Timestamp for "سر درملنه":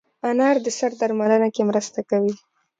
0.77-1.47